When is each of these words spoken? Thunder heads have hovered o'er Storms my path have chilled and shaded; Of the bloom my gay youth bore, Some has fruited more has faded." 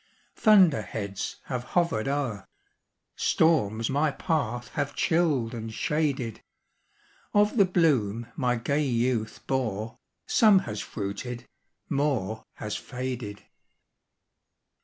Thunder 0.35 0.81
heads 0.81 1.35
have 1.43 1.63
hovered 1.77 2.07
o'er 2.07 2.47
Storms 3.15 3.87
my 3.87 4.09
path 4.09 4.69
have 4.69 4.95
chilled 4.95 5.53
and 5.53 5.71
shaded; 5.71 6.41
Of 7.35 7.55
the 7.57 7.65
bloom 7.65 8.25
my 8.35 8.55
gay 8.55 8.81
youth 8.83 9.45
bore, 9.45 9.99
Some 10.25 10.57
has 10.65 10.81
fruited 10.81 11.47
more 11.87 12.43
has 12.55 12.75
faded." 12.75 13.43